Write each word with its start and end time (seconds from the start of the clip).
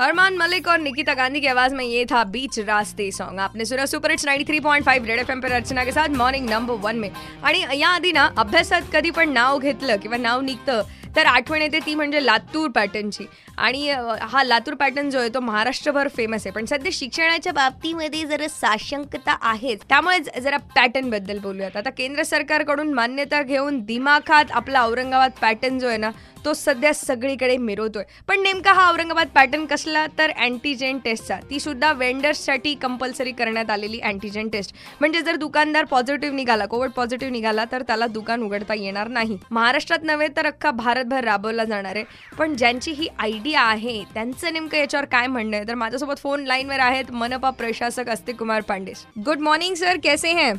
अरमान 0.00 0.36
मलिक 0.36 0.68
और 0.68 0.78
निकिता 0.80 1.14
गांधी 1.14 1.40
की 1.40 1.46
आवाज 1.46 1.72
में 1.72 1.84
ये 1.84 2.04
था 2.10 2.22
बीच 2.26 2.58
रास्ते 2.58 3.10
सॉन्ग 3.12 3.40
आपने 3.40 3.64
सुना 3.64 3.84
सुपर 3.86 4.10
इट्स 4.10 4.24
93.5 4.26 5.06
रेड 5.06 5.18
एफएम 5.20 5.40
पर 5.40 5.52
अर्चना 5.52 5.84
के 5.84 5.92
साथ 5.92 6.16
मॉर्निंग 6.16 6.48
नंबर 6.50 6.74
वन 6.82 6.98
में। 6.98 7.10
आणि 7.44 7.64
या 7.74 7.88
आधी 7.88 8.12
ना 8.12 8.28
अभ्यासात 8.38 8.88
कधी 8.92 9.10
पण 9.10 9.32
नाव 9.32 9.58
घेतलं 9.58 9.96
किंवा 10.02 10.16
नाव 10.16 10.40
निघतं 10.40 10.82
तर 11.16 11.26
आठवण 11.26 11.62
येते 11.62 11.78
ती 11.86 11.94
म्हणजे 11.94 12.24
लातूर 12.24 12.70
पॅटर्नची. 12.70 13.26
आणि 13.58 13.90
हा 14.22 14.42
लातूर 14.44 14.74
पॅटर्न 14.74 15.10
जो 15.10 15.18
आहे 15.18 15.28
तो 15.34 15.40
महाराष्ट्रभर 15.40 16.08
फेमस 16.16 16.46
आहे. 16.46 16.54
पण 16.54 16.64
सध्या 16.64 16.90
शिक्षणाच्या 16.94 17.52
बाबतीमध्ये 17.52 18.24
जरा 18.26 18.48
साशंकता 18.48 19.36
आहेच. 19.42 19.82
त्यामुळे 19.88 20.40
जरा 20.40 20.56
पॅटर्नबद्दल 20.76 21.38
बोलूयात. 21.38 21.76
आता 21.76 21.90
केंद्र 21.90 22.22
सरकारकडून 22.22 22.92
मान्यता 22.94 23.42
घेऊन 23.42 23.80
दिमाखात 23.84 24.52
आपला 24.52 24.84
औरंगाबाद 24.84 25.30
पॅटर्न 25.40 25.78
जो 25.78 25.88
आहे 25.88 25.98
ना 25.98 26.10
तो 26.44 26.52
सध्या 26.54 26.92
सगळीकडे 26.94 27.56
मिरवतोय. 27.56 28.04
पण 28.28 28.40
नेमका 28.42 28.72
हा 28.72 28.88
औरंगाबाद 28.90 29.28
पॅटर्न 29.34 29.64
कसला? 29.66 30.06
तर 30.18 30.30
अँटीजेन 30.38 30.98
टेस्टचा 31.04 31.38
ती 31.50 31.60
सुद्धा 31.60 31.92
वेंडर्ससाठी 31.92 32.74
कंपल्सरी 32.82 33.32
करण्यात 33.32 33.70
आलेली 33.70 34.00
अँटीजेन 34.00 34.48
टेस्ट 34.48 34.74
म्हणजे 35.00 35.20
जर 35.20 35.36
दुकानदार 35.36 35.84
पॉझिटिव्ह 35.90 36.36
निघाला 36.36 36.66
कोविड 36.66 36.90
पॉझिटिव्ह 36.90 37.32
निघाला 37.32 37.64
तर 37.72 37.82
त्याला 37.82 38.06
दुकान 38.06 38.42
उघडता 38.42 38.74
येणार 38.74 39.08
नाही. 39.08 39.38
महाराष्ट्रात 39.50 40.04
नव्हे 40.04 40.28
तर 40.36 40.46
अख्खा 40.46 40.70
भारतभर 40.70 41.24
राबवला 41.24 41.64
जाणार 41.64 41.96
आहे. 41.96 42.04
पण 42.38 42.54
ज्यांची 42.56 42.92
ही 42.92 43.08
आयडिया 43.18 43.60
आहे 43.60 44.02
त्यांचं 44.14 44.52
नेमकं 44.52 44.76
याच्यावर 44.78 45.06
काय 45.06 45.26
म्हणणं 45.26 45.56
आहे? 45.56 45.66
तर 45.68 45.74
माझ्यासोबत 45.74 46.20
फोन 46.22 46.44
लाईनवर 46.44 46.80
आहेत 46.80 47.10
मनपा 47.12 47.50
प्रशासक 47.50 48.08
Astik 48.08 48.36
Kumar 48.36 48.60
Pandey 48.68 48.92
good 49.26 49.40
morning 49.40 49.74
sir 49.74 49.96
कैसे 50.04 50.32
हैं? 50.32 50.52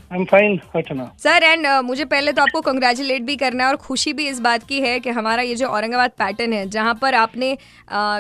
सर 1.23 1.43
एंड 1.43 1.67
मुझे 1.83 2.03
पहले 2.03 2.31
तो 2.31 2.41
आपको 2.41 2.61
कंग्रेचुलेट 2.61 3.21
भी 3.21 3.35
करना 3.35 3.63
है 3.63 3.69
और 3.69 3.75
खुशी 3.79 4.11
भी 4.13 4.27
इस 4.27 4.39
बात 4.41 4.59
की 4.69 4.79
है 4.81 4.97
कि 4.99 5.09
हमारा 5.09 5.41
ये 5.41 5.55
जो 5.55 5.67
औरंगाबाद 5.71 6.11
पैटर्न 6.19 6.53
है 6.53 6.65
जहाँ 6.69 6.93
पर 7.01 7.15
आपने 7.15 7.51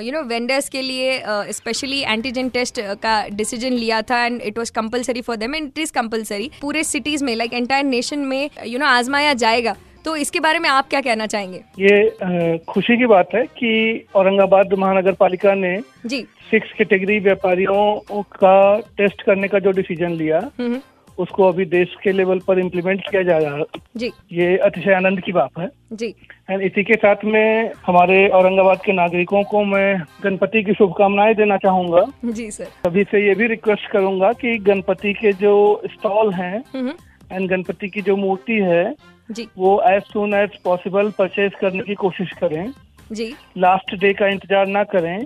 यू 0.05 0.11
नो 0.11 0.21
वेंडर्स 0.27 0.69
के 0.69 0.81
लिए 0.81 1.21
स्पेशली 1.53 2.01
एंटीजन 2.03 2.49
टेस्ट 2.49 2.81
का 3.03 3.15
डिसीज़न 3.33 3.73
लिया 3.73 4.01
था 4.11 4.23
and 4.25 4.41
it 4.41 4.57
was 4.57 4.71
compulsory 4.71 5.21
for 5.21 5.35
them 5.37 5.55
and 5.55 5.67
it 5.67 5.79
is 5.79 5.93
compulsory 5.93 6.49
पूरे 6.61 6.83
सिटीज़ 6.85 7.23
में 7.23 7.35
लाइक 7.35 7.53
एंटायर 7.53 7.85
नेशन 7.85 8.19
में 8.25 8.49
यू 8.65 8.79
नो 8.79 8.85
आजमाया 8.87 9.33
जाएगा। 9.35 9.75
तो 10.05 10.15
इसके 10.15 10.39
बारे 10.39 10.59
में 10.59 10.69
आप 10.69 10.87
क्या 10.89 10.99
कहना 11.01 11.25
चाहेंगे? 11.27 11.57
ये 11.79 12.57
खुशी 12.69 12.97
की 12.97 13.05
बात 13.05 13.33
है 13.35 13.43
कि 13.57 13.73
औरंगाबाद 14.15 14.73
महानगर 14.79 15.13
पालिका 15.13 15.53
ने 15.55 15.77
जी। 16.05 16.21
सिक्स 16.51 16.71
कैटेगरी 16.77 17.19
व्यापारियों 17.19 18.21
का 18.35 18.55
टेस्ट 18.97 19.21
करने 19.21 19.47
का 19.47 19.59
जो 19.59 19.71
डिसीज़न 19.71 20.11
लिया 20.13 20.37
हम्म, 20.37 20.65
हम्म। 20.65 20.79
उसको 21.21 21.47
अभी 21.47 21.65
देश 21.67 21.95
के 22.03 22.11
लेवल 22.11 22.39
पर 22.47 22.59
इम्प्लीमेंट 22.59 23.01
किया 23.09 23.21
जा 23.23 23.37
रहा 23.37 23.57
है। 23.57 23.63
जी। 23.97 24.11
ये 24.31 24.57
अतिशय 24.59 24.93
आनंद 24.93 25.21
की 25.21 25.31
बात 25.31 25.59
है। 25.59 25.69
जी। 25.93 26.13
एंड 26.49 26.61
इसी 26.61 26.83
के 26.83 26.93
साथ 26.95 27.23
में 27.25 27.71
हमारे 27.85 28.27
औरंगाबाद 28.29 28.81
के 28.85 28.93
नागरिकों 28.93 29.43
को 29.43 29.63
मैं 29.65 30.01
गणपति 30.23 30.63
की 30.63 30.73
शुभकामनाएँ 30.73 31.35
देना 31.35 31.57
चाहूँगा। 31.57 32.05
जी 32.25 32.49
सर 32.51 32.65
सभी 32.85 33.03
से 33.03 33.25
ये 33.27 33.35
भी 33.35 33.47
रिक्वेस्ट 33.47 33.91
करूँगा 33.91 34.31
कि 34.41 34.57
गणपति 34.59 35.13
के 35.13 35.33
जो 35.33 35.53
स्टॉल 35.91 36.33
हैं 36.33 36.63
हम्म, 36.73 36.93
एंड 37.31 37.49
गणपति 37.49 37.89
की 37.89 38.01
जो 38.01 38.15
मूर्ति 38.17 38.59
है 38.61 38.83
जी। 39.31 39.47
वो 39.57 39.81
as 39.87 40.01
soon 40.03 40.33
as 40.33 40.57
possible 40.63 41.11
purchase 41.17 41.51
करने 41.61 41.83
की 41.83 41.93
कोशिश 41.95 42.31
करें। 42.39 42.71
जी। 43.11 43.33
लास्ट 43.57 43.95
डे 43.95 44.13
का 44.13 44.27
इंतज़ार 44.27 44.67
ना 44.67 44.83
करें। 44.85 45.17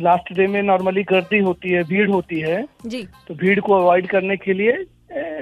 लास्ट 0.00 0.32
डे 0.32 0.46
में 0.46 0.62
नॉर्मली 0.62 1.02
गर्दी 1.02 1.38
होती 1.40 1.70
है 1.70 1.82
भीड़ 1.84 2.08
होती 2.10 2.40
है 2.40 2.64
जी। 2.86 3.02
तो 3.28 3.34
भीड़ 3.34 3.60
को 3.60 3.74
अवॉइड 3.74 4.06
करने 4.10 4.36
के 4.36 4.52
लिए 4.52 4.84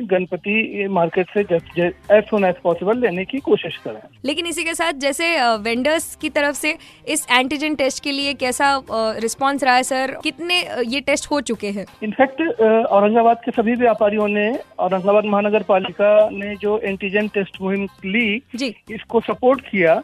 गणपति 0.03 0.87
मार्केट 0.91 1.27
से 1.31 1.41
एज 1.81 2.25
सुन 2.29 2.45
एज 2.45 2.55
पॉसिबल 2.63 2.99
लेने 3.01 3.25
की 3.25 3.39
कोशिश 3.39 3.77
करें। 3.85 4.01
लेकिन 4.25 4.47
इसी 4.47 4.65
के 4.65 4.75
साथ 4.75 4.93
जैसे 5.01 5.29
वेंडर्स 5.63 6.15
की 6.23 6.31
तरफ़ 6.31 6.57
से 6.57 6.77
इस 7.09 7.27
एंटीजन 7.31 7.75
टेस्ट 7.75 8.03
के 8.05 8.13
लिए 8.13 8.33
कैसा 8.35 8.73
रिस्पांस 8.91 9.65
रहा 9.65 9.75
है 9.75 9.83
सर 9.83 10.17
कितने 10.23 10.59
ये 10.87 11.01
टेस्ट 11.01 11.31
हो 11.31 11.41
चुके 11.43 11.71
हैं? 11.71 11.87
इनफैक्ट 12.03 12.43
औरंगाबाद 12.61 13.41
के 13.45 13.51
सभी 13.53 13.75
व्यापारियों 13.77 14.29
ने 14.29 14.51
औरंगाबाद 14.79 15.25
महानगर 15.27 15.63
पालिका 15.63 16.29
ने 16.33 16.55
जो 16.57 16.79
एंटीजन 16.81 17.29
टेस्ट 17.29 17.63
मुहिम 17.63 17.87
ली 18.07 18.43
जी। 18.57 18.75
इसको 18.91 19.21
सपोर्ट 19.23 19.61
किया 19.71 20.03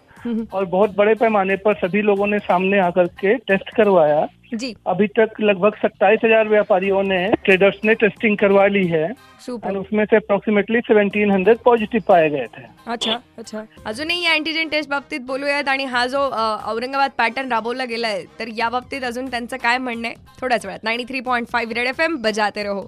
और 0.53 0.65
बहुत 0.67 0.95
बड़े 0.97 1.15
पैमाने 1.15 1.57
पर 1.57 1.75
सभी 1.77 2.03
लोगों 2.03 2.27
ने 2.27 2.39
सामने 2.39 2.79
आकर 2.81 3.07
के 3.21 3.35
टेस्ट 3.49 3.75
करवाया। 3.77 4.27
जी। 4.55 4.75
अभी 4.87 5.07
तक 5.07 5.41
लगभग 5.41 5.75
सत्ताईस 5.75 6.21
हजार 6.25 6.49
व्यापारियों 6.49 7.03
ने 7.03 7.27
ट्रेडर्स 7.45 7.79
ने 7.85 7.95
टेस्टिंग 7.95 8.37
करवा 8.37 8.67
ली 8.67 8.87
है। 8.87 9.09
और 9.49 9.77
उसमें 9.77 10.05
से 10.05 10.17
अप्रॉक्सिमेटली 10.17 10.81
सेव्हन्टीन 10.81 11.31
हंड्रेड 11.31 11.59
पॉझिटिव्ह 11.65 12.05
पाए 12.09 12.29
गए 12.31 12.47
थे। 12.57 12.63
अच्छा 12.87 13.19
अच्छा। 13.39 13.63
अजूनही 13.87 14.25
या 14.25 14.33
अँटीजेन 14.33 14.69
टेस्ट 14.69 14.91
बाबतीत 14.91 15.21
बोलूयात 15.21 15.69
आणि 15.69 15.85
हा 15.85 16.07
जो 16.07 16.21
औरंगाबाद 16.73 17.11
पॅटर्न 17.19 17.53
राबवला 17.53 17.85
गेलाय 17.85 18.23
तर 18.39 18.49
या 18.57 18.69
बाबतीत 18.69 19.05
अजून 19.05 19.31
त्यांचं 19.31 19.57
काय 19.57 19.79
म्हणणं 19.79 20.09
आहे? 20.09 20.15
थोड्याच 20.41 20.67
वेळात. 20.67 20.85
Ninety 20.85 21.05
three 21.05 21.21
point 21.21 21.49
five 21.49 21.75
red 21.75 21.87
F 21.87 22.01
M 22.01 22.17
बजाते 22.23 22.63
रहो. 22.63 22.87